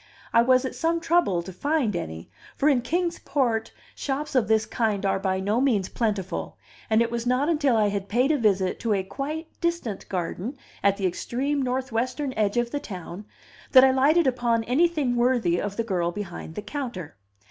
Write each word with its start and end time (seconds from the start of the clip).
I 0.33 0.41
was 0.41 0.65
at 0.65 0.73
some 0.73 0.99
trouble 0.99 1.43
to 1.43 1.53
find 1.53 1.95
any; 1.95 2.27
for 2.55 2.67
in 2.69 2.81
Kings 2.81 3.19
Port 3.19 3.71
shops 3.93 4.33
of 4.33 4.47
this 4.47 4.65
kind 4.65 5.05
are 5.05 5.19
by 5.19 5.39
no 5.39 5.61
means 5.61 5.89
plentiful, 5.89 6.57
and 6.89 7.03
it 7.03 7.11
was 7.11 7.27
not 7.27 7.49
until 7.49 7.77
I 7.77 7.89
had 7.89 8.09
paid 8.09 8.31
a 8.31 8.37
visit 8.39 8.79
to 8.79 8.93
a 8.95 9.03
quite 9.03 9.47
distant 9.61 10.09
garden 10.09 10.57
at 10.81 10.97
the 10.97 11.05
extreme 11.05 11.61
northwestern 11.61 12.33
edge 12.33 12.57
of 12.57 12.71
the 12.71 12.79
town 12.79 13.25
that 13.73 13.83
I 13.83 13.91
lighted 13.91 14.25
upon 14.25 14.63
anything 14.63 15.15
worthy 15.17 15.61
of 15.61 15.77
the 15.77 15.83
girl 15.83 16.11
behind 16.11 16.55
the 16.55 16.63
counter. 16.63 17.15